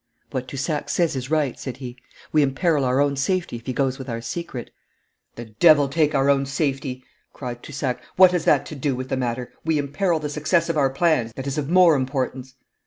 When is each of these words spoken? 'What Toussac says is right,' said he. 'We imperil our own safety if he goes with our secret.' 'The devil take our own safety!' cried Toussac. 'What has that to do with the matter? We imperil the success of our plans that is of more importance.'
'What 0.31 0.47
Toussac 0.47 0.89
says 0.89 1.15
is 1.15 1.29
right,' 1.29 1.59
said 1.59 1.77
he. 1.77 1.95
'We 2.31 2.41
imperil 2.41 2.85
our 2.85 2.99
own 2.99 3.15
safety 3.15 3.57
if 3.57 3.67
he 3.67 3.71
goes 3.71 3.99
with 3.99 4.09
our 4.09 4.19
secret.' 4.19 4.71
'The 5.35 5.45
devil 5.45 5.87
take 5.89 6.15
our 6.15 6.27
own 6.27 6.47
safety!' 6.47 7.03
cried 7.33 7.61
Toussac. 7.61 8.01
'What 8.15 8.31
has 8.31 8.45
that 8.45 8.65
to 8.65 8.75
do 8.75 8.95
with 8.95 9.09
the 9.09 9.15
matter? 9.17 9.53
We 9.63 9.77
imperil 9.77 10.19
the 10.19 10.27
success 10.29 10.69
of 10.69 10.77
our 10.77 10.89
plans 10.89 11.33
that 11.33 11.45
is 11.45 11.59
of 11.59 11.69
more 11.69 11.93
importance.' 11.95 12.55